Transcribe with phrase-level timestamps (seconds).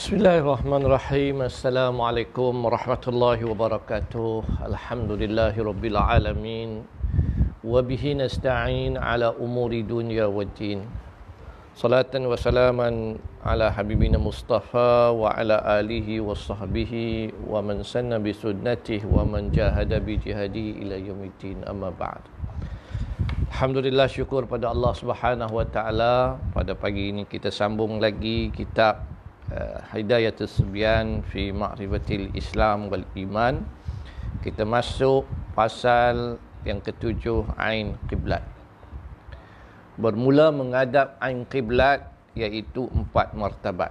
[0.00, 1.44] Bismillahirrahmanirrahim.
[1.44, 4.64] Assalamualaikum warahmatullahi wabarakatuh.
[4.64, 6.88] Alhamdulillahirabbil alamin.
[7.60, 10.88] Wa bihi nasta'in ala umuri dunya waddin.
[11.76, 18.34] Salatan wa salaman ala habibina Mustafa wa ala alihi wa sahbihi wa man sanna bi
[18.34, 22.20] sunnatihi wa man jahada bi jihadi ila yaumiddin amma ba'd.
[23.50, 29.02] Alhamdulillah syukur pada Allah Subhanahu wa taala pada pagi ini kita sambung lagi kitab
[29.50, 33.66] uh, Hidayatus Subyan fi Ma'rifatil Islam wal Iman.
[34.46, 35.26] Kita masuk
[35.58, 38.46] pasal yang ketujuh Ain Qiblat.
[39.98, 42.06] Bermula menghadap Ain Qiblat
[42.38, 43.90] iaitu empat martabat.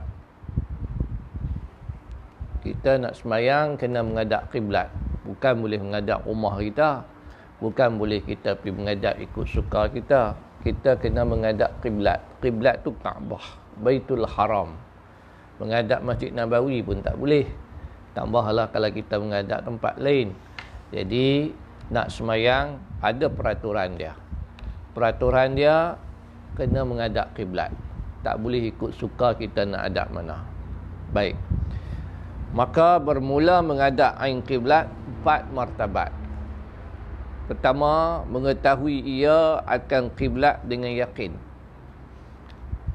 [2.63, 4.87] Kita nak semayang kena menghadap Qiblat.
[5.27, 7.18] Bukan boleh menghadap rumah kita.
[7.59, 10.35] Bukan boleh kita pergi menghadap ikut suka kita.
[10.63, 12.19] Kita kena menghadap Qiblat.
[12.39, 13.43] Qiblat tu Kaabah.
[13.79, 14.89] Baitul Haram
[15.59, 17.45] menghadap Masjid Nabawi pun tak boleh.
[18.15, 20.33] Tambahlah kalau kita menghadap tempat lain.
[20.89, 21.53] Jadi
[21.91, 24.15] nak semayang ada peraturan dia.
[24.95, 25.99] Peraturan dia
[26.57, 27.69] kena menghadap kiblat.
[28.25, 30.43] Tak boleh ikut suka kita nak hadap mana.
[31.13, 31.37] Baik.
[32.51, 36.09] Maka bermula menghadap ain kiblat empat martabat.
[37.49, 41.33] Pertama, mengetahui ia akan kiblat dengan yakin.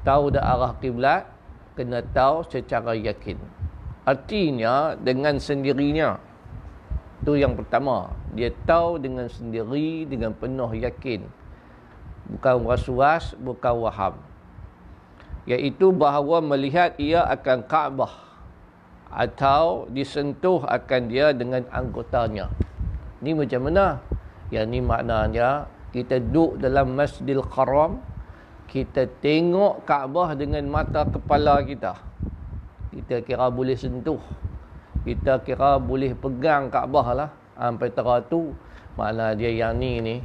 [0.07, 1.27] Tahu dah arah kiblat,
[1.75, 3.35] kena tahu secara yakin.
[4.07, 6.15] Artinya dengan sendirinya.
[7.19, 8.15] Itu yang pertama.
[8.31, 11.27] Dia tahu dengan sendiri, dengan penuh yakin.
[12.31, 14.15] Bukan was-was, bukan waham.
[15.51, 18.23] Iaitu bahawa melihat ia akan Kaabah.
[19.11, 22.47] Atau disentuh akan dia dengan anggotanya.
[23.19, 23.99] Ini macam mana?
[24.53, 25.65] Yang ini maknanya,
[25.95, 28.03] kita duduk dalam Masjidil Haram,
[28.69, 31.95] kita tengok Kaabah dengan mata kepala kita.
[32.91, 34.19] Kita kira boleh sentuh.
[35.05, 37.29] Kita kira boleh pegang Kaabah lah.
[37.55, 38.51] Sampai tera tu.
[38.99, 40.15] Mana dia yang ni ni.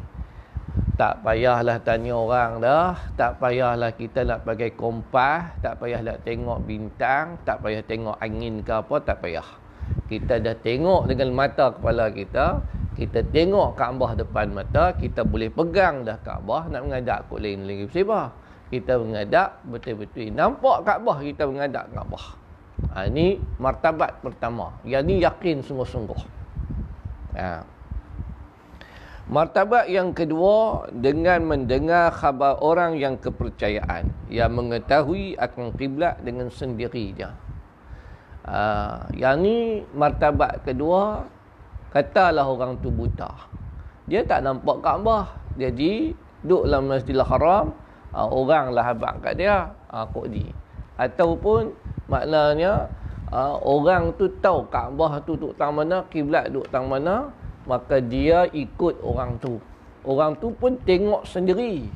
[0.99, 2.94] Tak payahlah tanya orang dah.
[3.17, 5.55] Tak payahlah kita nak pakai kompas.
[5.65, 7.39] Tak payahlah tengok bintang.
[7.47, 8.97] Tak payah tengok angin ke apa.
[9.03, 9.47] Tak payah.
[10.06, 12.62] Kita dah tengok dengan mata kepala kita.
[13.00, 17.88] Kita tengok Kaabah depan mata, kita boleh pegang dah Kaabah nak mengadap kot lain lagi
[17.88, 18.28] bersibah.
[18.69, 22.25] Kita mengadap betul-betul nampak Kaabah kita mengadap Kaabah.
[22.93, 24.77] Ha, ini martabat pertama.
[24.84, 26.21] Yang ni yakin sungguh-sungguh.
[27.41, 27.65] Ha.
[29.32, 37.17] Martabat yang kedua dengan mendengar khabar orang yang kepercayaan yang mengetahui akan kiblat dengan sendiri
[37.17, 37.32] dia.
[38.44, 41.25] Ha, yang ni martabat kedua
[41.91, 43.51] Katalah orang tu buta.
[44.06, 45.27] Dia tak nampak Kaabah.
[45.59, 46.15] Jadi,
[46.47, 47.75] duduk dalam Masjidil Haram,
[48.15, 49.75] uh, orang lah habang kat dia.
[49.91, 50.47] Uh, kok di.
[50.95, 51.75] Ataupun,
[52.06, 52.87] maknanya,
[53.34, 57.34] uh, orang tu tahu Kaabah tu duduk tang mana, kiblat duduk tang mana,
[57.67, 59.59] maka dia ikut orang tu.
[60.06, 61.91] Orang tu pun tengok sendiri.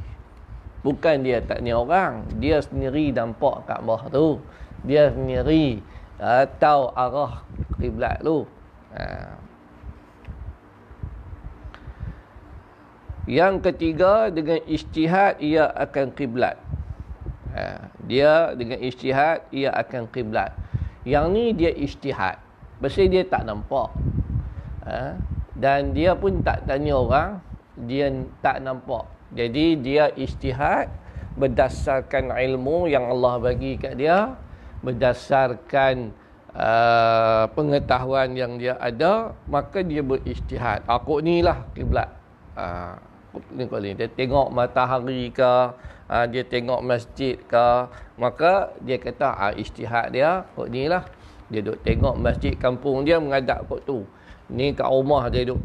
[0.83, 2.27] Bukan dia tak ni orang.
[2.43, 4.43] Dia sendiri nampak Kaabah tu.
[4.85, 5.81] Dia sendiri
[6.19, 7.47] uh, tahu arah
[7.79, 8.45] kiblat tu.
[8.93, 9.44] Uh.
[13.25, 16.61] Yang ketiga dengan ijtihad ia akan kiblat.
[17.57, 20.53] Ha, dia dengan ijtihad ia akan kiblat.
[21.09, 22.37] Yang ni dia ijtihad.
[22.81, 23.89] Pasal dia tak nampak.
[24.85, 25.17] Ha,
[25.57, 27.31] dan dia pun tak tanya orang,
[27.89, 28.13] dia
[28.45, 29.09] tak nampak.
[29.33, 30.93] Jadi dia ijtihad
[31.35, 34.39] berdasarkan ilmu yang Allah bagi kat dia,
[34.85, 36.15] berdasarkan
[36.55, 40.87] uh, pengetahuan yang dia ada, maka dia berijtihad.
[40.87, 42.13] Aku ni lah kiblat.
[42.55, 42.95] Uh,
[43.99, 45.53] dia tengok matahari ke
[46.11, 47.67] uh, dia tengok masjid ke
[48.19, 51.03] maka dia kata ah ijtihad dia kok ni lah.
[51.51, 54.07] Dia duk tengok masjid kampung dia menghadap kok tu.
[54.53, 55.61] Ni kat rumah dia duk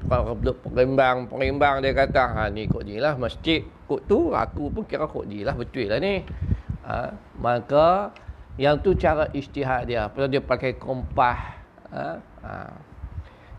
[0.64, 5.06] perembang perembang dia kata ha ni kok ni lah masjid kok tu aku pun kira
[5.08, 6.24] kok ni lah betul lah ni.
[6.84, 8.10] Uh, maka
[8.60, 10.10] yang tu cara ijtihad dia.
[10.10, 11.38] Pasal dia pakai kompas
[11.94, 12.74] uh, uh.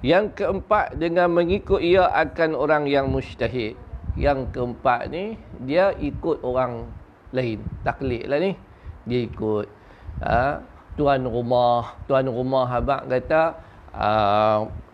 [0.01, 3.77] Yang keempat dengan mengikut ia akan orang yang mustahid
[4.19, 6.87] yang keempat ni dia ikut orang
[7.31, 7.62] lain.
[7.87, 8.53] Taklid lah ni.
[9.07, 9.67] Dia ikut
[10.23, 10.59] ha,
[10.99, 11.95] tuan rumah.
[12.11, 13.55] Tuan rumah habak kata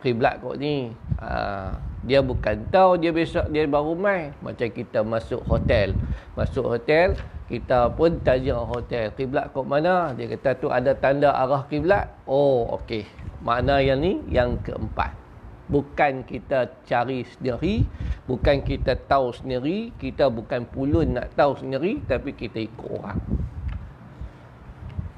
[0.01, 0.89] kiblat uh, kot ni
[1.21, 4.33] uh, dia bukan tahu dia besok dia baru mai.
[4.45, 5.97] Macam kita masuk hotel.
[6.37, 7.17] Masuk hotel
[7.47, 10.13] kita pun tanya hotel kiblat kot mana?
[10.13, 13.09] Dia kata tu ada tanda arah kiblat oh okey.
[13.45, 15.26] Makna yang ni yang keempat
[15.67, 17.83] bukan kita cari sendiri
[18.31, 23.21] bukan kita tahu sendiri kita bukan pulun nak tahu sendiri tapi kita ikut orang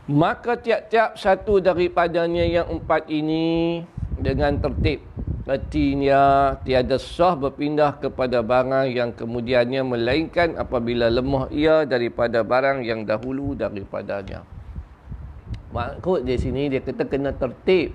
[0.08, 3.84] Maka tiap-tiap satu daripadanya yang empat ini
[4.16, 5.04] dengan tertib.
[5.44, 13.04] Artinya tiada sah berpindah kepada barang yang kemudiannya melainkan apabila lemah ia daripada barang yang
[13.04, 14.48] dahulu daripadanya.
[15.76, 17.92] Maksud di sini dia kata kena tertib.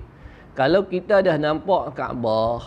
[0.53, 2.61] Kalau kita dah nampak Kaabah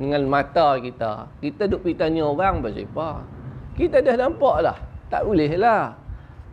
[0.00, 3.20] dengan mata kita, kita duk pergi tanya orang apa?
[3.76, 4.76] Kita dah nampak lah.
[5.12, 5.92] Tak boleh lah.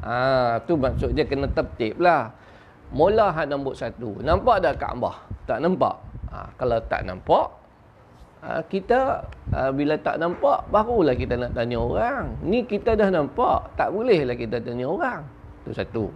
[0.03, 2.35] Ha, tu maksud dia kena tertib lah.
[2.91, 4.19] Mula hak nombor satu.
[4.19, 5.23] Nampak dah Kaabah?
[5.47, 5.95] Tak nampak?
[6.35, 7.47] Ha, kalau tak nampak,
[8.43, 9.23] ha, kita
[9.55, 12.35] ha, bila tak nampak, barulah kita nak tanya orang.
[12.43, 13.71] Ni kita dah nampak.
[13.79, 15.23] Tak bolehlah kita tanya orang.
[15.63, 16.11] Tu satu.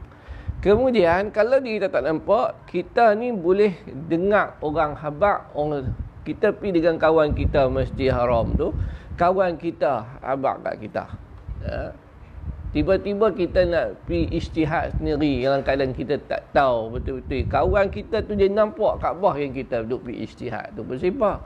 [0.57, 3.77] Kemudian, kalau kita tak nampak, kita ni boleh
[4.09, 5.53] dengar orang habak.
[5.53, 5.93] Orang,
[6.25, 8.73] kita pergi dengan kawan kita Masjid Haram tu.
[9.17, 11.03] Kawan kita habak kat kita.
[11.61, 11.93] Ya.
[12.75, 17.47] Tiba-tiba kita nak pergi istihad sendiri dalam keadaan kita tak tahu betul-betul.
[17.47, 21.41] Kawan kita tu dia nampak Kaabah yang kita duduk pergi istihad tu bersifat.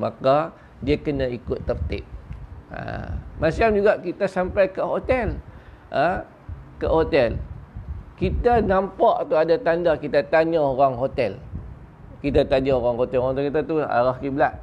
[0.00, 0.50] Maka
[0.80, 2.02] dia kena ikut tertib.
[2.72, 3.14] Ha.
[3.36, 5.36] Macam juga kita sampai ke hotel.
[5.92, 6.24] Ha.
[6.80, 7.36] Ke hotel.
[8.22, 11.42] Kita nampak tu ada tanda kita tanya orang hotel.
[12.22, 13.18] Kita tanya orang hotel.
[13.18, 14.62] Orang kita tu arah kiblat.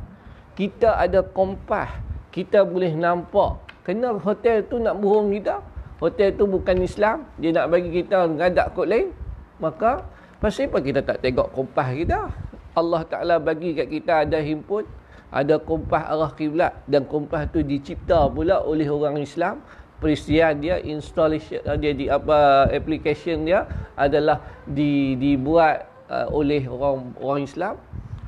[0.56, 1.92] Kita ada kompas.
[2.32, 3.60] Kita boleh nampak.
[3.84, 5.60] Kenal hotel tu nak bohong kita?
[6.00, 9.12] hotel tu bukan Islam, dia nak bagi kita ngadak kod lain,
[9.60, 10.08] maka
[10.40, 12.32] pasal apa kita tak tengok kompas kita?
[12.74, 14.88] Allah Ta'ala bagi kat kita ada himpun,
[15.30, 19.60] ada kompas arah kiblat dan kompas tu dicipta pula oleh orang Islam.
[20.00, 23.68] Peristian dia, installation dia di apa application dia
[24.00, 27.76] adalah di dibuat uh, oleh orang orang Islam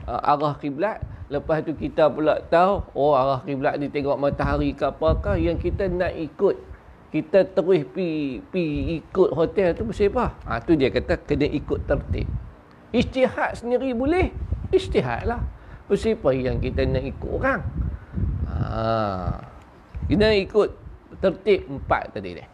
[0.04, 1.00] uh, arah kiblat.
[1.32, 5.88] Lepas tu kita pula tahu oh arah kiblat ni tengok matahari ke apakah yang kita
[5.88, 6.60] nak ikut
[7.12, 8.64] kita terus pi pi
[9.00, 10.32] ikut hotel tu mesti apa?
[10.48, 12.28] Ha, tu dia kata kena ikut tertib.
[12.92, 14.32] Ijtihad sendiri boleh.
[14.72, 15.44] Ijtihad lah.
[15.92, 17.62] Mesti apa yang kita nak ikut orang?
[18.48, 18.64] Ha,
[20.08, 20.81] kena ikut
[21.22, 22.48] tertib empat tadi dia.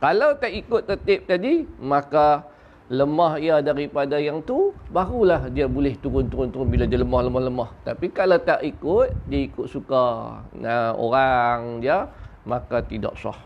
[0.00, 2.48] Kalau tak ikut tertib tadi, maka
[2.88, 7.84] lemah ia daripada yang tu, barulah dia boleh turun-turun-turun bila dia lemah-lemah-lemah.
[7.84, 10.02] Tapi kalau tak ikut, dia ikut suka
[10.56, 12.08] nah, orang dia,
[12.48, 13.36] maka tidak sah.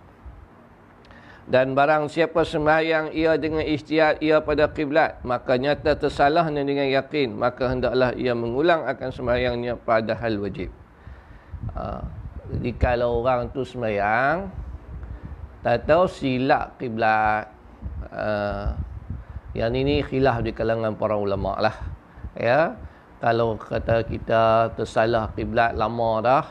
[1.45, 7.37] Dan barang siapa sembahyang ia dengan istiad ia pada kiblat, maka nyata tersalahnya dengan yakin,
[7.37, 10.73] maka hendaklah ia mengulang akan sembahyangnya pada hal wajib.
[11.77, 12.01] Ha,
[12.77, 14.49] kalau orang tu sembahyang,
[15.65, 17.49] tak tahu silap kiblat.
[18.15, 18.25] Ha,
[19.55, 21.77] yang ini khilaf di kalangan para ulama lah.
[22.35, 22.75] Ya,
[23.23, 26.45] kalau kata kita tersalah kiblat lama dah,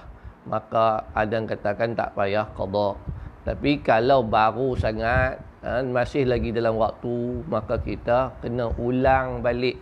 [0.48, 2.98] maka ada yang katakan tak payah qada.
[3.44, 9.80] Tapi kalau baru sangat ha, masih lagi dalam waktu maka kita kena ulang balik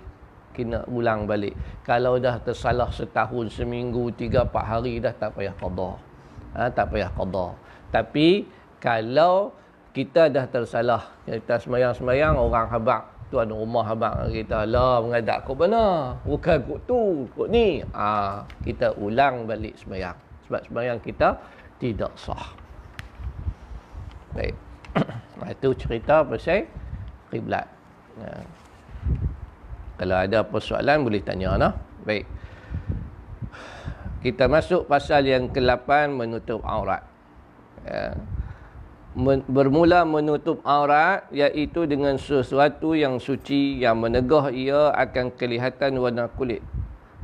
[0.51, 1.56] kena ulang balik.
[1.83, 5.92] Kalau dah tersalah setahun, seminggu, tiga, empat hari dah tak payah qada.
[6.56, 7.56] Ha, tak payah qada.
[7.92, 8.48] Tapi
[8.80, 9.51] kalau
[9.92, 16.12] kita dah tersalah, kita semayang-semayang orang habak tuan rumah habak kita lah mengadak kau mana?
[16.27, 17.01] Bukan kau tu,
[17.31, 17.80] kau ni.
[17.95, 20.19] Ha, kita ulang balik semayang.
[20.45, 21.39] Sebab semayang kita
[21.80, 22.51] tidak sah.
[24.36, 24.56] Baik.
[25.56, 26.68] Itu cerita pasal
[27.31, 27.65] kiblat.
[28.19, 28.60] Ya.
[30.01, 31.74] Kalau ada persoalan boleh tanya nah.
[32.01, 32.25] Baik.
[34.25, 37.05] Kita masuk pasal yang ke-8 menutup aurat.
[37.86, 38.17] Ya.
[39.46, 46.65] Bermula menutup aurat iaitu dengan sesuatu yang suci yang menegah ia akan kelihatan warna kulit.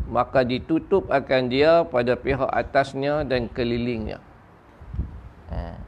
[0.05, 4.21] Maka ditutup akan dia pada pihak atasnya dan kelilingnya.
[5.49, 5.87] Hmm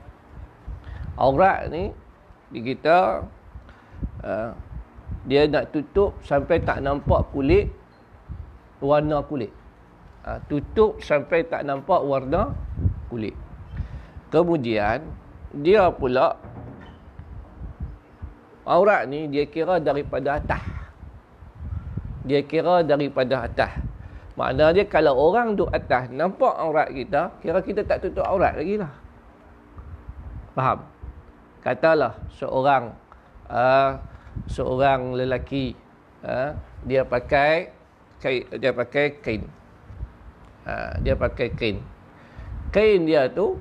[1.19, 1.91] aurat ni
[2.49, 3.27] di kita
[4.23, 4.51] uh,
[5.27, 7.69] dia nak tutup sampai tak nampak kulit
[8.79, 9.51] warna kulit.
[10.23, 12.51] Uh, tutup sampai tak nampak warna
[13.07, 13.35] kulit.
[14.29, 15.03] Kemudian
[15.55, 16.37] dia pula
[18.69, 20.63] aurat ni dia kira daripada atas.
[22.23, 23.73] Dia kira daripada atas.
[24.37, 28.93] Maknanya kalau orang duduk atas nampak aurat kita kira kita tak tutup aurat lagi lah.
[30.55, 30.85] Faham?
[31.59, 32.95] Katalah seorang
[33.51, 33.99] uh,
[34.49, 35.75] seorang lelaki
[36.25, 37.71] uh, dia pakai
[38.19, 39.43] kain dia pakai kain.
[40.67, 41.77] Uh, dia pakai kain.
[42.69, 43.57] Kain dia tu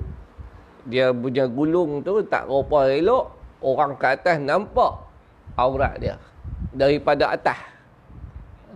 [0.87, 4.93] dia punya gulung tu tak rupa elok orang ke atas nampak
[5.55, 6.15] aurat dia.
[6.75, 7.59] Daripada atas.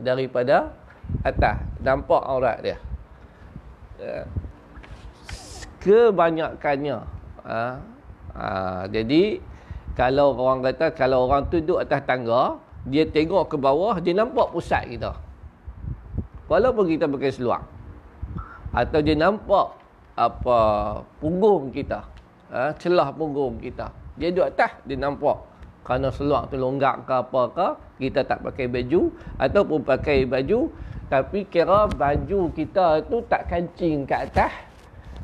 [0.01, 0.73] Daripada
[1.21, 2.77] atas nampak aurat dia.
[5.83, 6.97] Kebanyakannya
[7.43, 7.75] uh,
[8.33, 9.37] Ha, jadi
[9.93, 12.57] kalau orang kata kalau orang tu duduk atas tangga,
[12.89, 15.13] dia tengok ke bawah, dia nampak pusat kita.
[16.49, 17.61] Walaupun kita pakai seluar.
[18.73, 19.77] Atau dia nampak
[20.17, 20.57] apa
[21.21, 22.01] punggung kita.
[22.49, 23.89] Ha, celah punggung kita.
[24.17, 25.37] Dia duduk atas, dia nampak.
[25.83, 27.67] Kerana seluar tu longgak ke apa ke,
[28.07, 29.13] kita tak pakai baju.
[29.37, 30.73] Ataupun pakai baju,
[31.07, 34.53] tapi kira baju kita tu tak kancing ke atas.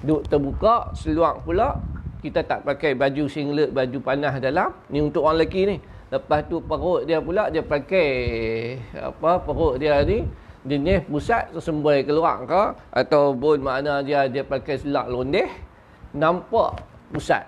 [0.05, 1.75] Duduk terbuka, seluar pula.
[2.19, 4.75] Kita tak pakai baju singlet, baju panas dalam.
[4.91, 5.77] Ni untuk orang lelaki ni.
[6.09, 8.09] Lepas tu perut dia pula dia pakai
[8.97, 10.25] apa perut dia ni
[10.65, 12.63] jenis pusat tersembai keluar ke
[12.97, 15.47] ataupun makna dia dia pakai selak londeh
[16.17, 16.81] nampak
[17.13, 17.45] pusat.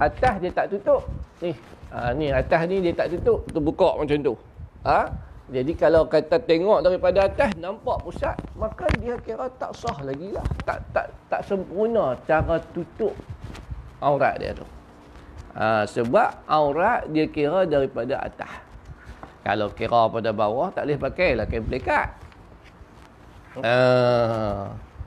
[0.00, 1.04] Atas dia tak tutup.
[1.44, 1.52] Ni,
[1.92, 4.34] ha, ni atas ni dia tak tutup, terbuka macam tu.
[4.82, 5.12] Ha?
[5.52, 10.42] Jadi kalau kata tengok daripada atas nampak pusat, maka dia kira tak sah lagi lah.
[10.64, 13.12] Tak tak tak sempurna cara tutup
[14.04, 14.66] aurat dia tu.
[15.56, 18.52] Ha, sebab aurat dia kira daripada atas.
[19.40, 22.08] Kalau kira pada bawah tak boleh pakai lah kain pelikat.
[23.62, 23.74] Ha,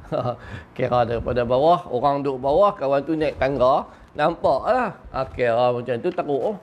[0.77, 3.85] kira daripada bawah, orang duduk bawah, kawan tu naik tangga,
[4.15, 4.91] nampak lah.
[5.11, 6.55] Ha, kira macam tu teruk.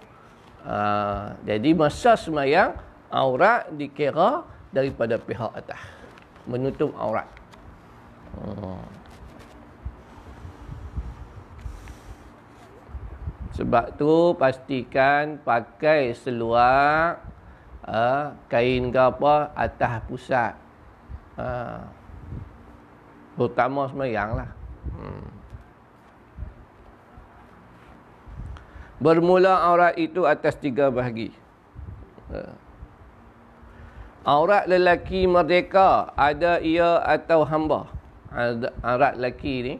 [0.64, 0.76] Ha,
[1.44, 2.72] jadi masa semayang,
[3.12, 5.78] aurat dikira daripada pihak atas.
[6.48, 7.28] Menutup aurat.
[8.34, 9.03] Hmm.
[13.54, 17.22] Sebab tu pastikan pakai seluar
[17.86, 20.52] uh, kain ke apa atas pusat.
[21.38, 21.86] Uh,
[23.38, 24.50] terutama semayang lah.
[24.90, 25.26] Hmm.
[28.98, 31.30] Bermula aurat itu atas tiga bahagi.
[32.34, 32.54] Uh.
[34.26, 37.86] Aurat lelaki merdeka ada ia atau hamba.
[38.82, 39.74] Aurat lelaki ni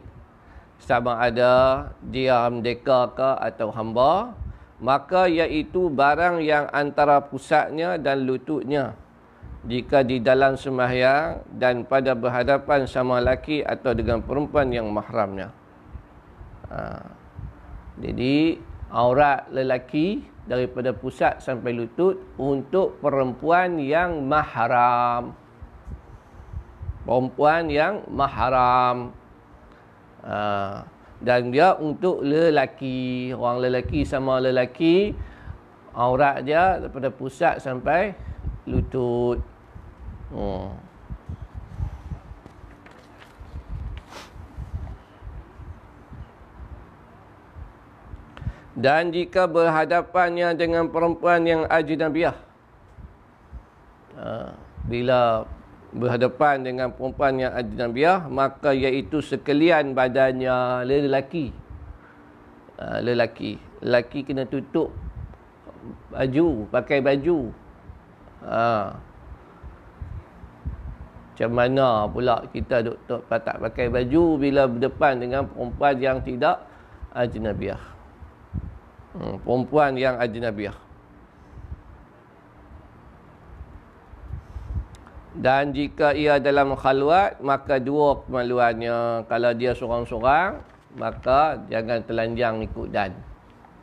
[0.81, 4.35] sama ada dia merdeka ke atau hamba?
[4.83, 8.93] Maka iaitu barang yang antara pusatnya dan lututnya.
[9.65, 15.49] Jika di dalam sembahyang dan pada berhadapan sama laki atau dengan perempuan yang mahramnya.
[16.65, 16.97] Ha.
[18.01, 18.57] jadi
[18.89, 25.33] aurat lelaki daripada pusat sampai lutut untuk perempuan yang mahram.
[27.05, 29.13] Perempuan yang mahram
[30.25, 30.81] Ha.
[31.21, 35.13] dan dia untuk lelaki orang lelaki sama lelaki
[35.93, 38.17] aurat dia daripada pusat sampai
[38.65, 39.37] lutut
[40.33, 40.73] hmm.
[48.73, 52.33] dan jika berhadapannya dengan perempuan yang ajnabiah
[54.17, 54.57] ha.
[54.89, 55.45] bila
[55.95, 61.55] berhadapan dengan perempuan yang ajnabiah maka iaitu sekalian badannya lelaki.
[62.75, 63.55] Uh, lelaki.
[63.79, 64.91] Lelaki kena tutup
[66.11, 67.55] baju pakai baju.
[68.45, 68.91] Uh.
[71.35, 72.95] macam mana pula kita duk,
[73.27, 76.63] tak pakai baju bila berdepan dengan perempuan yang tidak
[77.11, 77.81] ajnabiah?
[79.11, 80.84] Hmm, perempuan yang ajnabiah
[85.35, 89.27] Dan jika ia dalam khalwat, maka dua kemaluannya.
[89.27, 90.63] Kalau dia seorang-seorang,
[90.95, 93.11] maka jangan telanjang ikut dan.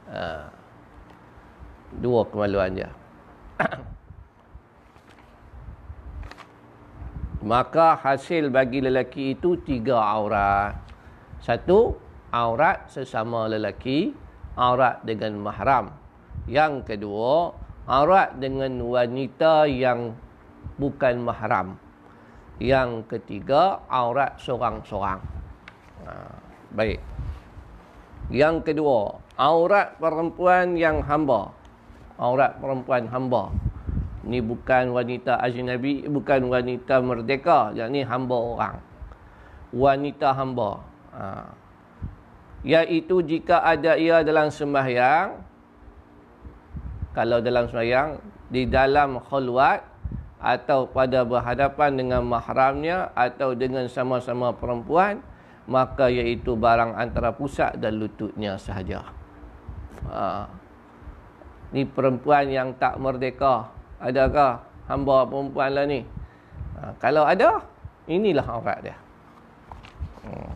[0.08, 0.48] Ha.
[2.00, 2.88] Dua kemaluan dia.
[7.52, 10.72] maka hasil bagi lelaki itu tiga aurat.
[11.44, 12.00] Satu,
[12.32, 14.16] aurat sesama lelaki.
[14.56, 15.96] Aurat dengan mahram.
[16.44, 17.56] Yang kedua,
[17.88, 20.12] aurat dengan wanita yang
[20.76, 21.76] bukan mahram.
[22.62, 25.20] Yang ketiga, aurat seorang-seorang.
[26.06, 26.12] Ha,
[26.76, 27.00] baik.
[28.30, 31.50] Yang kedua, aurat perempuan yang hamba.
[32.20, 33.50] Aurat perempuan hamba.
[34.22, 37.74] Ini bukan wanita ajnabi, bukan wanita merdeka.
[37.74, 38.76] Yang ini hamba orang.
[39.74, 40.70] Wanita hamba.
[41.12, 41.26] Ha.
[42.62, 45.34] Iaitu jika ada ia dalam sembahyang,
[47.10, 49.91] kalau dalam sembahyang, di dalam khulwat,
[50.42, 55.22] atau pada berhadapan dengan mahramnya atau dengan sama-sama perempuan
[55.70, 59.06] maka iaitu barang antara pusat dan lututnya sahaja.
[60.10, 60.50] Ha.
[61.70, 63.70] Ni perempuan yang tak merdeka.
[64.02, 66.02] Adakah hamba perempuan lah ni?
[66.74, 66.98] Ha.
[66.98, 67.62] Kalau ada,
[68.10, 68.96] inilah aurat dia.
[70.26, 70.52] Hmm.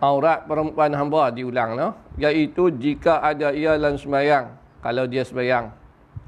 [0.00, 1.88] Aurat perempuan hamba diulang no?
[2.16, 4.56] Iaitu jika ada ia dalam semayang.
[4.80, 5.81] Kalau dia semayang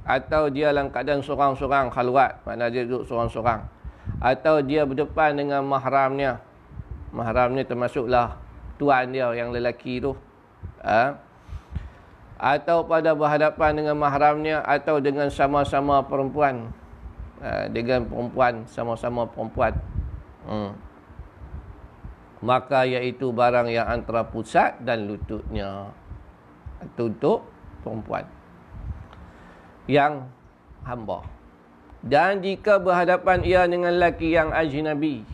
[0.05, 3.65] atau dia dalam keadaan seorang-seorang khalwat maknanya dia duduk seorang-seorang.
[4.21, 6.45] Atau dia berdepan dengan mahramnya.
[7.09, 8.37] Mahramnya termasuklah
[8.77, 10.13] tuan dia yang lelaki tu.
[10.85, 11.17] Ha?
[12.35, 16.69] atau pada berhadapan dengan mahramnya atau dengan sama-sama perempuan.
[17.41, 19.73] Uh, dengan perempuan sama-sama perempuan.
[20.45, 20.77] Hmm.
[22.45, 25.89] maka iaitu barang yang antara pusat dan lututnya.
[26.85, 27.49] Itu untuk
[27.81, 28.29] perempuan
[29.91, 30.29] yang
[30.85, 31.25] hamba.
[32.05, 35.25] Dan jika berhadapan ia dengan lelaki yang ajnabi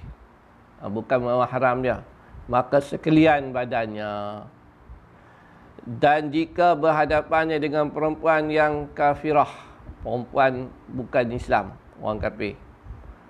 [0.78, 2.06] uh, bukan mahram dia
[2.46, 4.46] maka sekalian badannya.
[5.80, 9.48] Dan jika berhadapannya dengan perempuan yang kafirah
[10.04, 12.54] perempuan bukan Islam orang kafir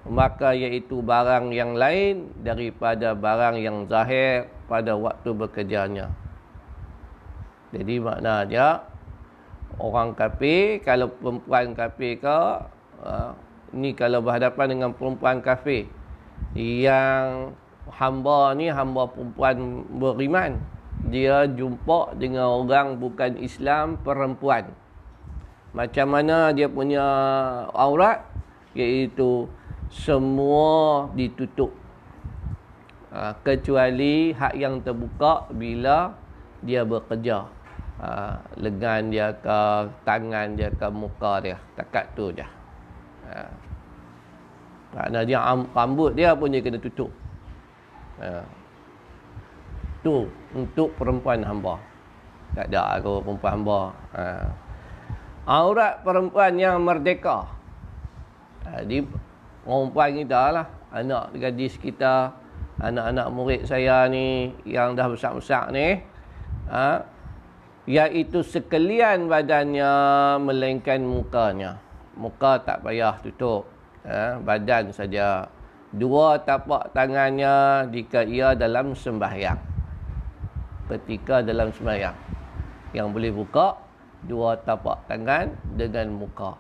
[0.08, 6.08] maka iaitu barang yang lain daripada barang yang zahir pada waktu bekerjanya.
[7.70, 8.89] Jadi maknanya
[9.80, 12.38] orang kafir kalau perempuan kafir ke
[13.00, 13.32] uh,
[13.72, 15.88] ni kalau berhadapan dengan perempuan kafir
[16.54, 17.56] yang
[17.88, 20.60] hamba ni hamba perempuan beriman
[21.08, 24.68] dia jumpa dengan orang bukan Islam perempuan.
[25.72, 27.04] Macam mana dia punya
[27.72, 28.26] aurat
[28.76, 29.48] iaitu
[29.88, 31.72] semua ditutup.
[33.10, 36.14] Ha, kecuali hak yang terbuka bila
[36.60, 37.48] dia bekerja.
[38.00, 39.60] Ha, lengan dia ke
[40.08, 41.60] tangan dia ke muka dia.
[41.76, 42.46] Takat tu je.
[43.28, 43.44] Ha.
[44.96, 45.38] Maknanya dia
[45.76, 47.12] rambut dia pun dia kena tutup.
[48.18, 48.60] Ha
[50.00, 51.76] tu untuk perempuan hamba.
[52.56, 53.80] Tak ada aku perempuan hamba.
[54.16, 54.24] Ha.
[55.46, 57.46] Aurat perempuan yang merdeka.
[58.64, 59.06] Jadi
[59.64, 60.66] perempuan kita lah.
[60.90, 62.34] Anak gadis kita.
[62.80, 66.00] Anak-anak murid saya ni yang dah besar-besar ni.
[66.72, 67.04] Ha,
[67.88, 69.92] iaitu sekalian badannya
[70.42, 71.80] melainkan mukanya.
[72.16, 73.64] Muka tak payah tutup.
[74.04, 75.48] Ha, badan saja.
[75.90, 79.70] Dua tapak tangannya jika ia dalam sembahyang
[80.90, 82.14] ketika dalam sembahyang
[82.90, 83.78] yang boleh buka
[84.26, 86.58] dua tapak tangan dengan muka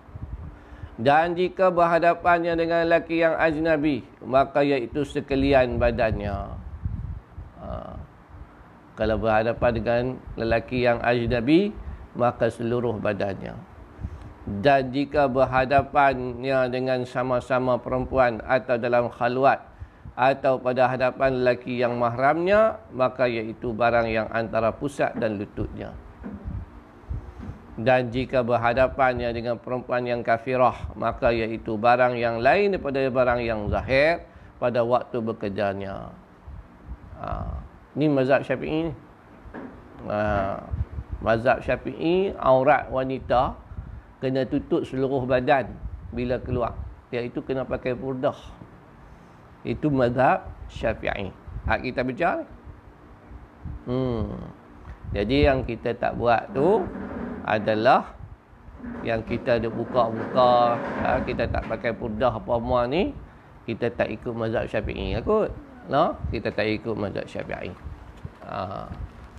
[1.00, 6.59] dan jika berhadapannya dengan lelaki yang ajnabi maka iaitu sekalian badannya.
[9.00, 10.02] Kalau berhadapan dengan
[10.36, 11.72] lelaki yang ajnabi
[12.12, 13.56] maka seluruh badannya.
[14.60, 19.64] Dan jika berhadapannya dengan sama-sama perempuan atau dalam khalwat
[20.12, 25.96] atau pada hadapan lelaki yang mahramnya maka iaitu barang yang antara pusat dan lututnya.
[27.80, 33.64] Dan jika berhadapannya dengan perempuan yang kafirah maka iaitu barang yang lain daripada barang yang
[33.72, 34.28] zahir
[34.60, 36.12] pada waktu bekerjanya.
[37.16, 37.69] Ha.
[38.00, 38.92] Ni mazhab syafi'i ni
[40.08, 40.56] ha.
[41.20, 43.52] mazhab syafi'i aurat wanita
[44.24, 45.68] kena tutup seluruh badan
[46.16, 46.72] bila keluar
[47.12, 48.36] iaitu kena pakai burdah
[49.64, 51.28] itu mazhab syafi'i.
[51.68, 52.44] Hak kita bicara.
[53.84, 54.32] Hmm.
[55.12, 56.86] Jadi yang kita tak buat tu
[57.44, 58.16] adalah
[59.04, 63.12] yang kita ada buka-buka, ha, kita tak pakai purdah apa semua ni,
[63.68, 65.52] kita tak ikut mazhab syafi'i kot.
[65.92, 66.16] No?
[66.32, 67.89] Kita tak ikut mazhab syafi'i.
[68.44, 68.88] Ha.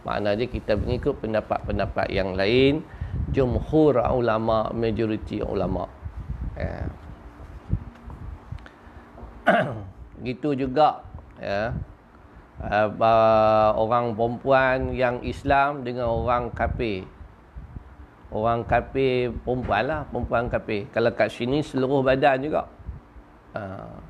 [0.01, 2.81] Maknanya kita mengikut pendapat-pendapat yang lain,
[3.29, 5.85] jumhur ulama, majoriti ulama.
[6.57, 6.89] Yeah.
[10.25, 11.05] Gitu juga
[11.37, 11.73] ya.
[12.61, 17.05] Uh, orang perempuan yang Islam dengan orang kafir.
[18.29, 20.85] Orang kafir perempuan lah, perempuan kafir.
[20.93, 22.69] Kalau kat sini seluruh badan juga.
[23.53, 24.00] Uh,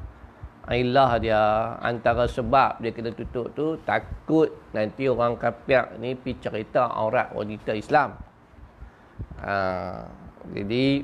[0.70, 1.42] Ailah dia.
[1.82, 7.74] Antara sebab dia kena tutup tu takut nanti orang kafir ni pi cerita aurat wanita
[7.74, 8.14] Islam.
[9.42, 10.06] Uh,
[10.54, 11.02] jadi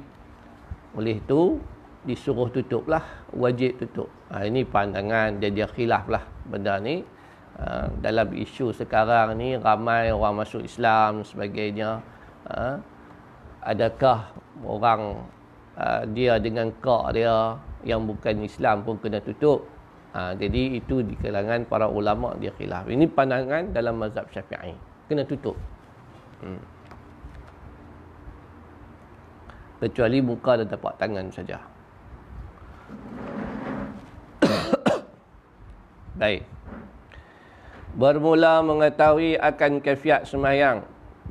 [0.94, 1.58] oleh tu
[2.06, 3.02] disuruh tutup lah
[3.34, 4.10] wajib tutup.
[4.30, 7.02] Ha, ini pandangan dia dia khilaf lah benda ni.
[7.58, 12.00] Ha, dalam isu sekarang ni ramai orang masuk Islam sebagainya.
[12.48, 12.78] Ha,
[13.66, 15.26] adakah orang
[15.76, 19.68] ha, dia dengan kak dia yang bukan Islam pun kena tutup
[20.14, 24.74] ha, jadi itu di kalangan para ulama dia khilaf ini pandangan dalam mazhab syafi'i
[25.12, 25.58] kena tutup
[26.42, 26.62] hmm.
[29.84, 31.58] kecuali muka dan tapak tangan saja
[36.20, 36.46] Baik.
[37.98, 40.86] Bermula mengetahui akan kefiat semayang.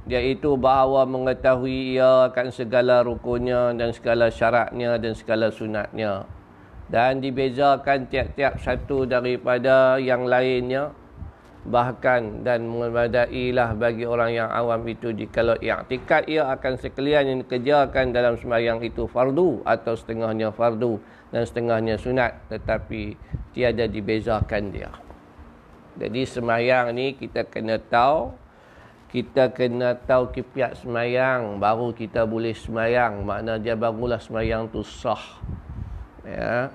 [0.07, 6.31] Iaitu bahawa mengetahui ia akan segala rukunnya dan segala syaratnya dan segala sunatnya.
[6.87, 10.95] Dan dibezakan tiap-tiap satu daripada yang lainnya.
[11.67, 18.15] Bahkan dan memadailah bagi orang yang awam itu jikalau i'tikad ia akan sekalian yang dikerjakan
[18.15, 21.03] dalam semayang itu fardu atau setengahnya fardu
[21.35, 23.19] dan setengahnya sunat tetapi
[23.51, 24.95] tiada dibezakan dia.
[25.99, 28.46] Jadi semayang ni kita kena tahu
[29.07, 33.23] kita kena tahu kipiat semayang baru kita boleh semayang.
[33.23, 35.43] Makna dia barulah semayang tu sah.
[36.27, 36.75] Ya.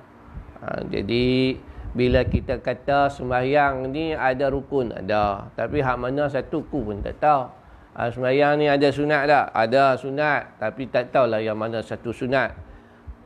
[0.63, 1.59] Ha, jadi
[1.91, 5.51] bila kita kata semayang ni ada rukun ada.
[5.59, 7.51] Tapi hak mana satu ku pun tak tahu.
[7.99, 9.45] Ha, semayang ni ada sunat tak?
[9.51, 10.41] Ada sunat.
[10.55, 12.55] Tapi tak tahulah yang mana satu sunat.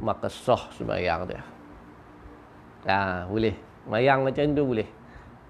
[0.02, 1.46] Maka sah semayang dia.
[2.90, 3.54] Ha, boleh.
[3.86, 5.05] Semayang macam tu boleh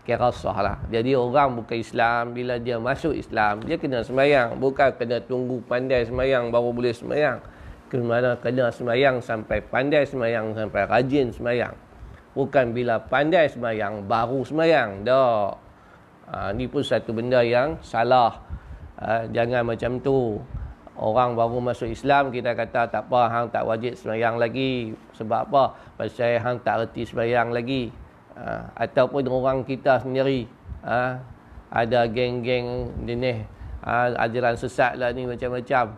[0.05, 0.77] kira sah lah.
[0.93, 4.61] Jadi orang bukan Islam, bila dia masuk Islam, dia kena semayang.
[4.61, 7.41] Bukan kena tunggu pandai semayang baru boleh semayang.
[7.89, 11.73] Kemana kena semayang sampai pandai semayang, sampai rajin semayang.
[12.37, 15.01] Bukan bila pandai semayang, baru semayang.
[15.01, 15.57] Tak.
[16.25, 18.37] Ha, ni pun satu benda yang salah.
[19.01, 20.37] Ha, jangan macam tu.
[20.95, 24.95] Orang baru masuk Islam, kita kata tak apa, hang tak wajib semayang lagi.
[25.17, 25.75] Sebab apa?
[25.97, 28.04] Pasal hang tak reti semayang lagi
[28.35, 30.45] ha, ataupun orang kita sendiri.
[30.85, 31.17] Ha,
[31.71, 33.47] ada geng-geng jenis
[33.81, 35.97] ha, ajaran sesat lah ni macam-macam.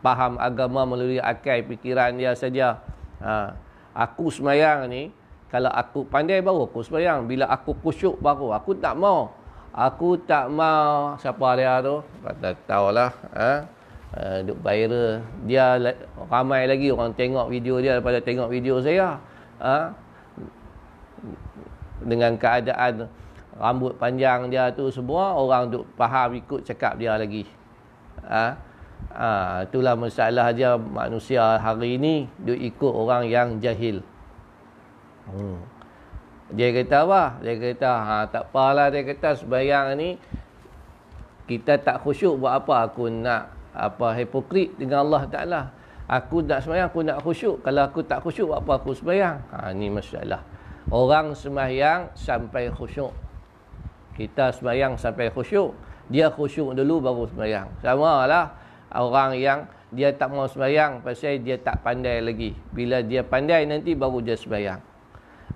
[0.00, 2.80] Faham agama melalui akal fikiran dia saja.
[3.20, 3.52] Ha,
[3.92, 5.12] aku semayang ni
[5.48, 7.28] kalau aku pandai baru aku semayang.
[7.28, 9.32] Bila aku kusyuk baru aku tak mau.
[9.72, 11.14] Aku tak mau.
[11.20, 12.00] Siapa dia tu?
[12.24, 13.52] Tak tahulah ha?
[14.08, 15.20] Uh, viral.
[15.44, 15.76] Dia
[16.32, 19.20] ramai lagi orang tengok video dia daripada tengok video saya.
[19.60, 20.07] Ha?
[22.04, 23.10] Dengan keadaan
[23.58, 27.42] rambut panjang dia tu semua orang duk faham ikut cakap dia lagi.
[28.22, 28.46] Ha?
[29.14, 29.28] Ha,
[29.66, 34.02] itulah masalah dia manusia hari ini duk ikut orang yang jahil.
[35.28, 35.58] Hmm.
[36.48, 37.22] Dia kata apa?
[37.44, 40.16] Dia kata ha tak apalah dia kata sebayang ni
[41.44, 45.62] kita tak khusyuk buat apa aku nak apa hipokrit dengan Allah Taala.
[46.08, 47.60] Aku nak semayang aku nak khusyuk.
[47.60, 49.36] Kalau aku tak khusyuk buat apa aku sebayang?
[49.52, 50.40] Ha ni masalah.
[50.88, 53.12] Orang sembahyang sampai khusyuk.
[54.16, 55.76] Kita sembahyang sampai khusyuk.
[56.08, 57.84] Dia khusyuk dulu baru sembahyang.
[57.84, 58.56] Sama lah
[58.96, 62.56] orang yang dia tak mau sembahyang pasal dia tak pandai lagi.
[62.72, 64.80] Bila dia pandai nanti baru dia sembahyang.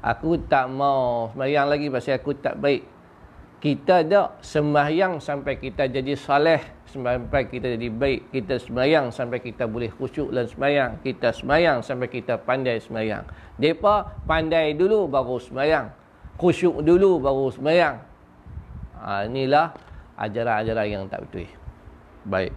[0.05, 2.85] Aku tak mau sembahyang lagi pasal aku tak baik.
[3.63, 8.35] Kita dah sembahyang sampai kita jadi saleh sampai kita jadi baik.
[8.35, 13.23] Kita semayang sampai kita boleh khusyuk dalam semayang kita semayang sampai kita pandai semayang
[13.63, 15.95] mereka pandai dulu baru semayang
[16.35, 18.03] khusyuk dulu baru semayang
[18.99, 19.71] ha, inilah
[20.19, 21.47] ajaran-ajaran yang tak betul.
[22.27, 22.53] Baik.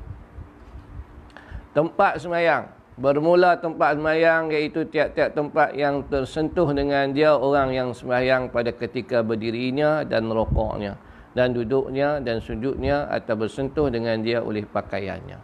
[1.78, 8.48] Tempat semayang bermula tempat semayang iaitu tiap-tiap tempat yang tersentuh dengan dia orang yang semayang
[8.48, 10.96] pada ketika berdirinya dan rokoknya
[11.36, 15.40] dan duduknya dan sujudnya atau bersentuh dengan dia oleh pakaiannya.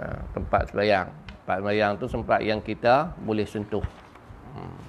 [0.00, 1.08] Ha, tempat sembahyang.
[1.44, 3.84] Tempat sembahyang tu tempat yang kita boleh sentuh.
[4.56, 4.80] Hmm.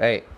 [0.00, 0.37] Baik.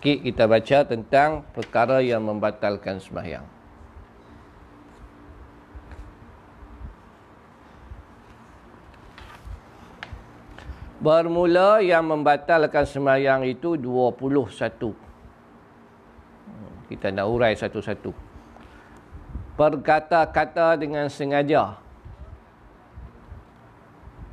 [0.00, 3.44] Sikit kita baca tentang perkara yang membatalkan sembahyang.
[11.04, 14.96] Bermula yang membatalkan semayang itu 21.
[16.88, 18.16] Kita nak urai satu-satu.
[19.60, 21.76] Berkata-kata dengan sengaja.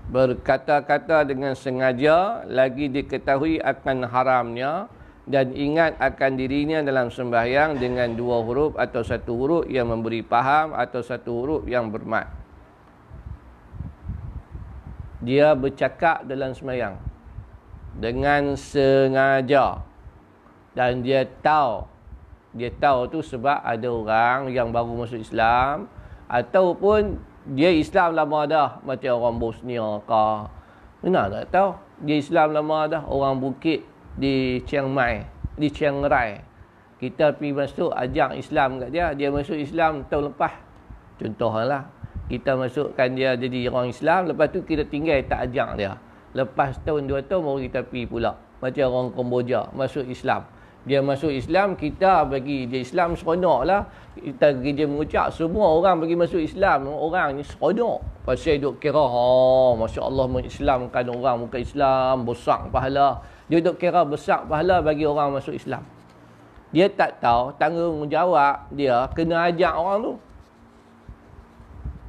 [0.07, 4.95] Berkata-kata dengan sengaja lagi diketahui akan haramnya
[5.27, 10.71] dan ingat akan dirinya dalam sembahyang dengan dua huruf atau satu huruf yang memberi paham
[10.71, 12.31] atau satu huruf yang bermat.
[15.19, 16.95] Dia bercakap dalam semayang
[17.99, 19.83] dengan sengaja.
[20.77, 21.97] Dan dia tahu
[22.57, 25.85] dia tahu tu sebab ada orang yang baru masuk Islam
[26.25, 27.21] ataupun
[27.53, 28.69] dia Islam lama dah.
[28.81, 30.25] Macam orang Bosnia ke
[31.05, 31.69] mana tak tahu?
[32.07, 33.85] Dia Islam lama dah orang bukit
[34.17, 36.37] di Chiang Mai di Chiang Rai.
[36.97, 39.13] Kita pergi masuk ajak Islam kat dia.
[39.13, 40.53] Dia masuk Islam tahun lepas.
[41.17, 41.85] Contohlah
[42.29, 45.93] kita masukkan dia jadi orang Islam lepas tu kita tinggal tak ajak dia.
[46.33, 48.31] Lepas tahun dua tahun baru kita pergi pula.
[48.61, 50.45] Macam orang Kamboja masuk Islam.
[50.87, 53.81] Dia masuk Islam kita bagi dia Islam seronok lah
[54.15, 56.89] kita bagi dia mengucap semua orang bagi masuk Islam.
[56.89, 58.25] Orang ni seronok.
[58.25, 64.03] Pasal duk kira oh, Masya Allah mengislamkan orang bukan Islam besar pahala dia duk kira
[64.03, 65.83] besar pahala bagi orang masuk Islam.
[66.75, 70.13] Dia tak tahu tanggungjawab dia kena ajak orang tu.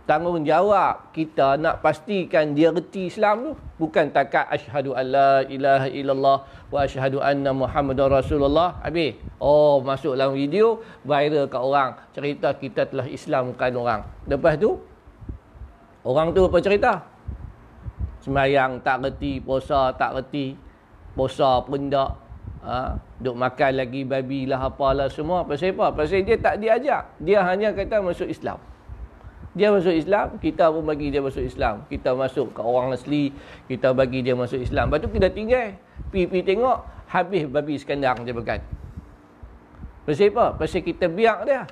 [0.08, 6.38] Tanggungjawab kita nak pastikan dia reti Islam tu bukan takat asyhadu alla ilaha illallah
[6.72, 8.82] wa asyhadu anna muhammadar rasulullah.
[8.82, 9.20] Habis.
[9.38, 11.90] Oh masuk dalam video viral kat orang.
[12.16, 14.00] Cerita kita telah Islamkan orang.
[14.26, 14.80] Lepas tu
[16.08, 17.04] Orang tu apa cerita?
[18.24, 20.56] Semayang tak reti, puasa tak reti.
[21.18, 22.14] Puasa pun tak.
[22.62, 22.94] Ha?
[23.18, 25.42] Duk makan lagi babi lah apalah semua.
[25.42, 25.90] Pasal apa?
[25.90, 27.18] Pasal dia tak diajak.
[27.18, 28.62] Dia hanya kata masuk Islam.
[29.58, 31.82] Dia masuk Islam, kita pun bagi dia masuk Islam.
[31.90, 33.34] Kita masuk ke orang asli,
[33.66, 34.86] kita bagi dia masuk Islam.
[34.86, 35.74] Lepas tu kita tinggal.
[36.14, 36.78] Pergi tengok,
[37.10, 38.62] habis babi sekandang dia makan.
[40.06, 40.46] Pasal apa?
[40.54, 41.66] Pasal kita biak dia.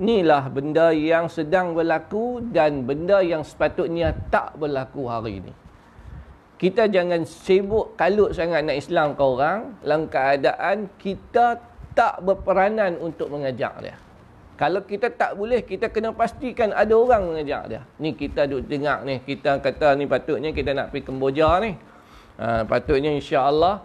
[0.00, 5.52] Inilah benda yang sedang berlaku dan benda yang sepatutnya tak berlaku hari ini.
[6.60, 11.56] Kita jangan sibuk kalut sangat nak Islam ke orang dalam keadaan kita
[11.96, 13.96] tak berperanan untuk mengajak dia.
[14.60, 17.80] Kalau kita tak boleh, kita kena pastikan ada orang mengajak dia.
[17.96, 21.72] Ni kita duduk dengar ni, kita kata ni patutnya kita nak pergi Kemboja ni.
[22.36, 23.80] Uh, patutnya insya-Allah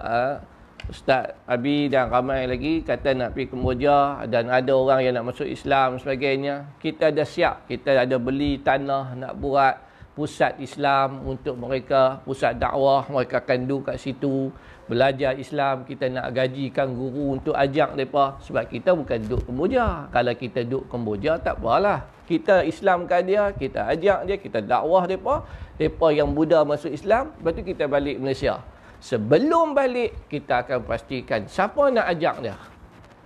[0.00, 0.40] uh,
[0.88, 5.44] Ustaz Abi dan ramai lagi kata nak pergi Kemboja dan ada orang yang nak masuk
[5.44, 6.72] Islam sebagainya.
[6.80, 7.68] Kita dah siap.
[7.68, 9.76] Kita ada beli tanah nak buat
[10.14, 13.04] pusat Islam untuk mereka, pusat dakwah.
[13.10, 14.48] Mereka akan duduk kat situ,
[14.86, 15.82] belajar Islam.
[15.84, 18.38] Kita nak gajikan guru untuk ajak mereka.
[18.42, 20.08] Sebab kita bukan duduk Kemboja.
[20.14, 22.06] Kalau kita duduk Kemboja, tak apalah.
[22.24, 25.44] Kita Islamkan dia, kita ajak dia, kita dakwah mereka.
[25.76, 28.62] Mereka yang Buddha masuk Islam, lepas tu kita balik Malaysia
[29.04, 32.56] sebelum balik kita akan pastikan siapa nak ajak dia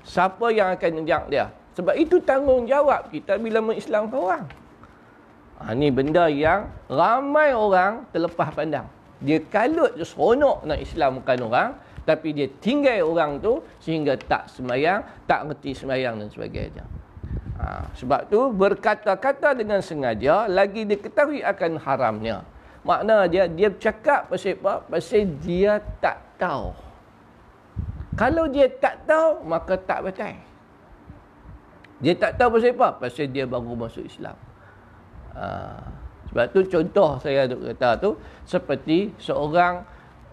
[0.03, 1.47] siapa yang akan ajak dia
[1.79, 4.45] sebab itu tanggungjawab kita bila mengislamkan orang
[5.59, 8.87] ha, ni benda yang ramai orang terlepas pandang
[9.19, 11.71] dia kalut dia seronok nak islamkan orang
[12.07, 16.85] tapi dia tinggal orang tu sehingga tak semayang tak ngerti semayang dan sebagainya
[17.59, 22.47] ha, sebab tu berkata-kata dengan sengaja lagi diketahui akan haramnya
[22.89, 24.87] Makna dia dia cakap pasal apa?
[24.89, 26.73] Pasal dia tak tahu.
[28.17, 30.35] Kalau dia tak tahu, maka tak betul.
[32.01, 32.89] Dia tak tahu pasal apa?
[32.97, 34.35] Pasal dia baru masuk Islam.
[35.35, 35.77] Ha.
[36.29, 38.11] Sebab tu contoh saya duk kata tu
[38.45, 39.81] seperti seorang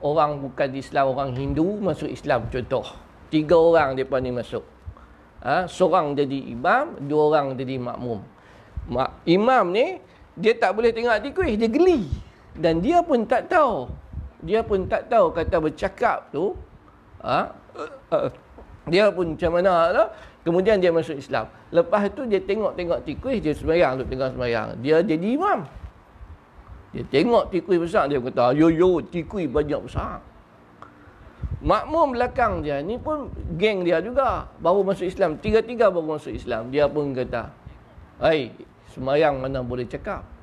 [0.04, 2.86] orang bukan Islam, orang Hindu masuk Islam contoh.
[3.32, 4.64] Tiga orang depa ni masuk.
[5.42, 8.20] Ha, seorang jadi imam, dua orang jadi makmum.
[8.86, 9.98] Mak, imam ni
[10.36, 12.06] dia tak boleh tengok tikus, dia geli
[12.56, 13.90] dan dia pun tak tahu
[14.46, 16.54] dia pun tak tahu kata bercakap tu
[17.26, 17.50] ha?
[18.92, 20.10] dia pun macam mana lah.
[20.46, 21.50] Kemudian dia masuk Islam.
[21.74, 24.78] Lepas tu dia tengok-tengok tikus dia sembahyang tu tengah sembahyang.
[24.80, 25.66] Dia jadi imam.
[26.94, 30.22] Dia tengok tikus besar dia kata yo yo tikus banyak besar.
[31.66, 34.46] Makmum belakang dia ni pun geng dia juga.
[34.62, 35.42] Baru masuk Islam.
[35.42, 36.70] Tiga-tiga baru masuk Islam.
[36.70, 37.50] Dia pun kata
[38.22, 38.54] hai
[38.94, 40.36] sembahyang mana boleh cakap?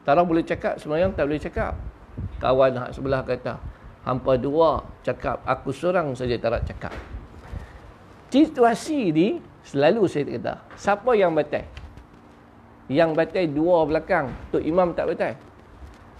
[0.00, 1.76] Tarang boleh cakap, semayang tak boleh cakap.
[2.40, 3.60] Kawan hak sebelah kata,
[4.02, 6.94] hampa dua cakap, aku seorang saja tak nak cakap.
[8.30, 11.66] Situasi ni, selalu saya kata, siapa yang batal?
[12.86, 15.34] Yang batal dua belakang, Tok Imam tak batal.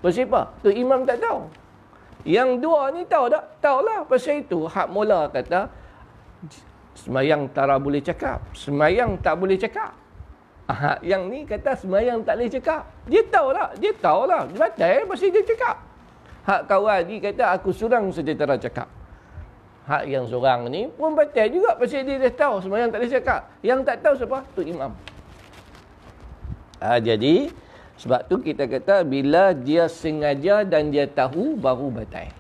[0.03, 0.51] Pasal apa?
[0.59, 1.47] Tok Imam tak tahu.
[2.27, 3.63] Yang dua ni tahu tak?
[3.63, 4.03] Tahu lah.
[4.11, 5.71] Pasal itu, hak mula kata,
[6.99, 8.43] semayang tara boleh cakap.
[8.59, 9.95] Semayang tak boleh cakap.
[10.71, 12.83] Ha, yang ni kata semayang tak boleh cakap.
[13.07, 13.75] Dia tahu lah.
[13.79, 14.47] Dia tahu lah.
[14.51, 15.77] Dia batal pasti dia cakap.
[16.47, 19.00] Hak kawan ni kata aku surang tak cakap.
[19.91, 23.41] Hak yang seorang ni pun batal juga pasal dia dah tahu semayang tak boleh cakap.
[23.59, 24.39] Yang tak tahu siapa?
[24.55, 24.93] Tu imam.
[26.79, 27.51] Ha, jadi
[27.99, 32.31] sebab tu kita kata bila dia sengaja dan dia tahu baru batal.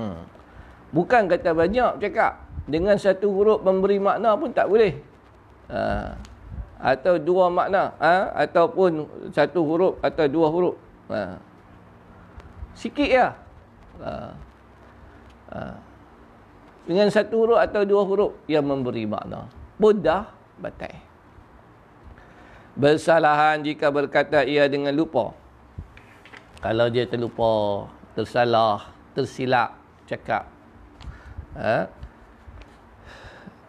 [0.00, 0.24] Hmm.
[0.96, 2.40] Bukan kata banyak cakap.
[2.64, 4.96] Dengan satu huruf memberi makna pun tak boleh.
[5.68, 6.16] Ha
[6.76, 8.32] atau dua makna ha?
[8.36, 10.76] ataupun satu huruf atau dua huruf
[11.08, 11.40] ha.
[12.76, 13.32] sikit ya
[14.04, 14.12] ha.
[15.46, 15.60] Ha.
[16.86, 19.50] Dengan satu huruf atau dua huruf yang memberi makna.
[19.76, 20.94] Mudah batal.
[22.78, 25.34] Bersalahan jika berkata ia dengan lupa.
[26.62, 27.84] Kalau dia terlupa
[28.16, 29.76] tersalah tersilap
[30.08, 30.48] cakap.
[31.56, 31.88] Ha?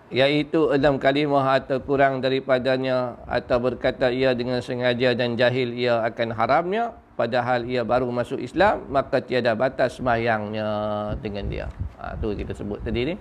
[0.08, 6.32] iaitu enam kalimah atau kurang daripadanya atau berkata ia dengan sengaja dan jahil ia akan
[6.32, 10.70] haramnya padahal ia baru masuk Islam maka tiada batas semayangnya
[11.18, 11.66] dengan dia
[11.98, 13.16] ha, tu kita sebut tadi ni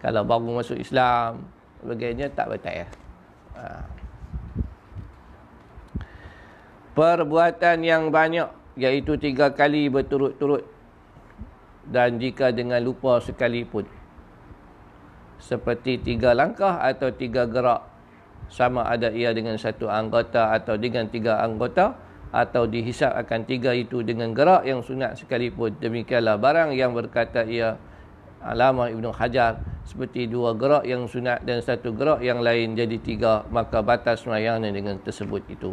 [0.00, 1.44] kalau baru masuk Islam
[1.84, 2.88] sebagainya tak batal ya.
[3.60, 3.84] ha.
[6.96, 8.48] perbuatan yang banyak
[8.80, 10.64] iaitu tiga kali berturut-turut
[11.84, 13.84] dan jika dengan lupa sekalipun
[15.36, 17.84] seperti tiga langkah atau tiga gerak
[18.48, 21.98] sama ada ia dengan satu anggota atau dengan tiga anggota
[22.36, 25.72] atau dihisap akan tiga itu dengan gerak yang sunat sekalipun.
[25.80, 27.80] Demikianlah barang yang berkata ia
[28.44, 33.48] Alamah Ibnu Hajar seperti dua gerak yang sunat dan satu gerak yang lain jadi tiga
[33.48, 35.72] maka batas semayangnya dengan tersebut itu.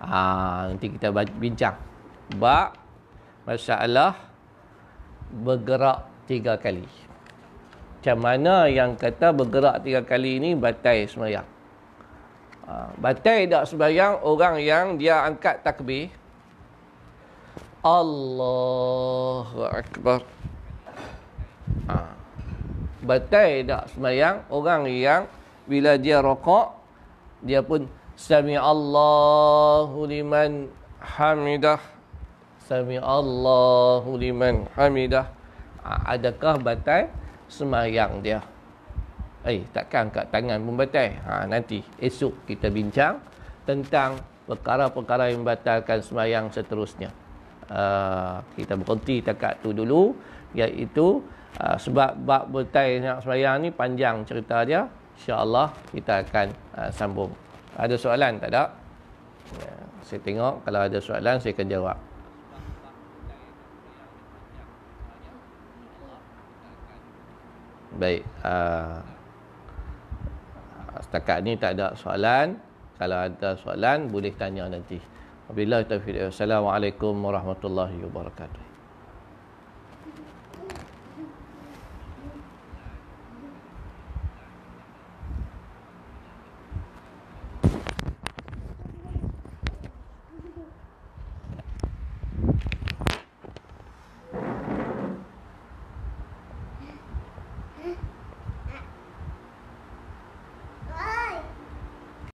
[0.00, 1.76] Ha, nanti kita bincang.
[2.40, 2.72] Bak
[3.44, 4.16] masalah
[5.28, 6.88] bergerak tiga kali.
[8.00, 11.57] Macam mana yang kata bergerak tiga kali ini batai semayang
[12.68, 16.12] ha, batai tak semayang orang yang dia angkat takbir?
[17.80, 20.20] Allahu Akbar.
[21.88, 22.18] Ha
[23.08, 25.24] batai tak semayang orang yang
[25.64, 26.76] bila dia rokok
[27.40, 30.68] dia pun sami Allahu liman
[31.00, 31.80] hamidah.
[32.68, 35.30] Sami Allahu liman hamidah.
[35.80, 37.08] Ha, adakah batai
[37.48, 38.44] semayang dia
[39.46, 43.22] eh takkan kat tangan pun batai ha, nanti esok kita bincang
[43.62, 47.12] tentang perkara-perkara yang membatalkan semayang seterusnya
[47.70, 50.16] uh, kita berhenti takat tu dulu
[50.56, 51.22] iaitu
[51.56, 54.84] Uh, sebab bab bertai nak sembahyang ni panjang cerita dia.
[55.18, 56.46] Insya-Allah kita akan
[56.78, 57.32] uh, sambung.
[57.74, 58.70] Ada soalan tak ada?
[59.58, 59.74] Ya,
[60.06, 61.98] saya tengok kalau ada soalan saya akan jawab.
[67.98, 68.22] Baik.
[68.46, 69.02] Uh,
[71.08, 72.60] setakat ni tak ada soalan.
[73.00, 75.00] Kalau ada soalan boleh tanya nanti.
[75.48, 76.28] Wabillahi taufiq.
[76.28, 78.67] Assalamualaikum warahmatullahi wabarakatuh.